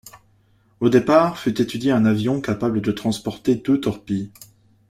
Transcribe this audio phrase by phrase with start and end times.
[0.79, 4.31] Au départ, fut étudié un avion capable de transporter deux torpilles.